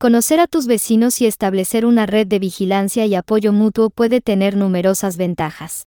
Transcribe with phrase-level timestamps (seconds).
[0.00, 4.56] Conocer a tus vecinos y establecer una red de vigilancia y apoyo mutuo puede tener
[4.56, 5.88] numerosas ventajas.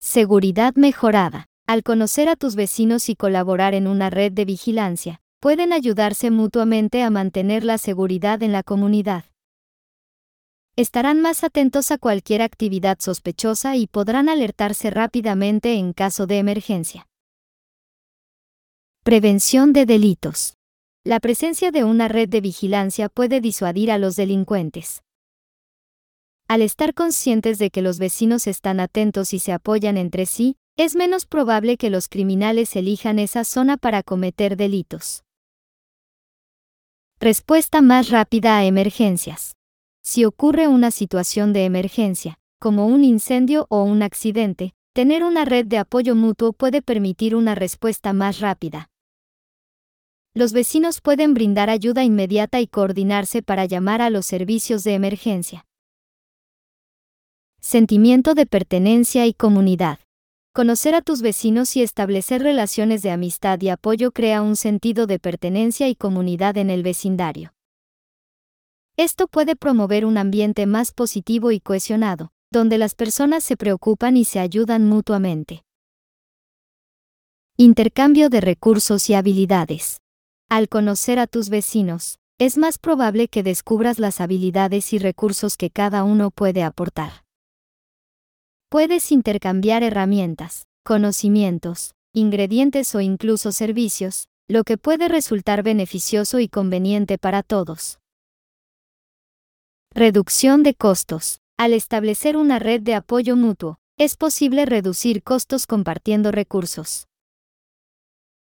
[0.00, 1.46] Seguridad mejorada.
[1.68, 7.04] Al conocer a tus vecinos y colaborar en una red de vigilancia, pueden ayudarse mutuamente
[7.04, 9.26] a mantener la seguridad en la comunidad.
[10.74, 17.06] Estarán más atentos a cualquier actividad sospechosa y podrán alertarse rápidamente en caso de emergencia.
[19.04, 20.56] Prevención de delitos.
[21.06, 25.02] La presencia de una red de vigilancia puede disuadir a los delincuentes.
[26.48, 30.96] Al estar conscientes de que los vecinos están atentos y se apoyan entre sí, es
[30.96, 35.24] menos probable que los criminales elijan esa zona para cometer delitos.
[37.20, 39.56] Respuesta más rápida a emergencias.
[40.02, 45.66] Si ocurre una situación de emergencia, como un incendio o un accidente, tener una red
[45.66, 48.88] de apoyo mutuo puede permitir una respuesta más rápida.
[50.36, 55.64] Los vecinos pueden brindar ayuda inmediata y coordinarse para llamar a los servicios de emergencia.
[57.60, 60.00] Sentimiento de pertenencia y comunidad.
[60.52, 65.20] Conocer a tus vecinos y establecer relaciones de amistad y apoyo crea un sentido de
[65.20, 67.54] pertenencia y comunidad en el vecindario.
[68.96, 74.24] Esto puede promover un ambiente más positivo y cohesionado, donde las personas se preocupan y
[74.24, 75.62] se ayudan mutuamente.
[77.56, 80.00] Intercambio de recursos y habilidades.
[80.54, 85.68] Al conocer a tus vecinos, es más probable que descubras las habilidades y recursos que
[85.68, 87.24] cada uno puede aportar.
[88.68, 97.18] Puedes intercambiar herramientas, conocimientos, ingredientes o incluso servicios, lo que puede resultar beneficioso y conveniente
[97.18, 97.98] para todos.
[99.92, 101.40] Reducción de costos.
[101.58, 107.08] Al establecer una red de apoyo mutuo, es posible reducir costos compartiendo recursos.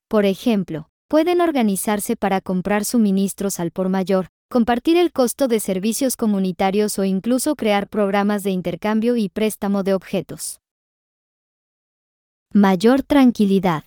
[0.08, 6.16] Por ejemplo, pueden organizarse para comprar suministros al por mayor, compartir el costo de servicios
[6.16, 10.62] comunitarios o incluso crear programas de intercambio y préstamo de objetos.
[12.54, 13.86] Mayor tranquilidad.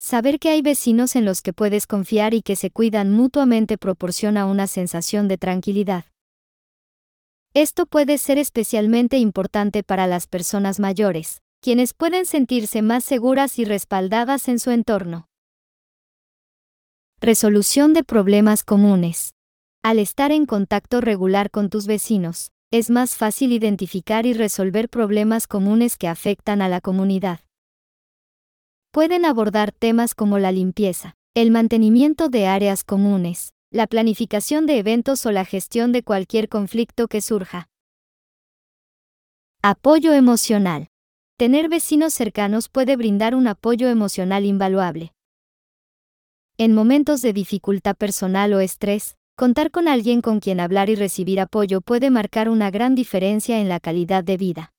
[0.00, 4.46] Saber que hay vecinos en los que puedes confiar y que se cuidan mutuamente proporciona
[4.46, 6.04] una sensación de tranquilidad.
[7.52, 13.64] Esto puede ser especialmente importante para las personas mayores, quienes pueden sentirse más seguras y
[13.64, 15.29] respaldadas en su entorno.
[17.22, 19.34] Resolución de problemas comunes.
[19.82, 25.46] Al estar en contacto regular con tus vecinos, es más fácil identificar y resolver problemas
[25.46, 27.40] comunes que afectan a la comunidad.
[28.90, 35.26] Pueden abordar temas como la limpieza, el mantenimiento de áreas comunes, la planificación de eventos
[35.26, 37.68] o la gestión de cualquier conflicto que surja.
[39.60, 40.88] Apoyo emocional.
[41.36, 45.12] Tener vecinos cercanos puede brindar un apoyo emocional invaluable.
[46.62, 51.40] En momentos de dificultad personal o estrés, Contar con alguien con quien hablar y recibir
[51.40, 54.74] apoyo puede marcar una gran diferencia en la calidad de vida.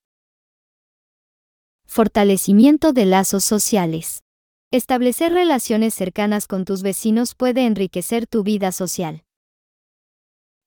[1.84, 4.22] Fortalecimiento de lazos sociales.
[4.70, 9.24] Establecer relaciones cercanas con tus vecinos puede enriquecer tu vida social.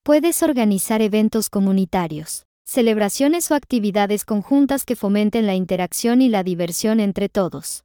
[0.03, 6.99] Puedes organizar eventos comunitarios, celebraciones o actividades conjuntas que fomenten la interacción y la diversión
[6.99, 7.84] entre todos.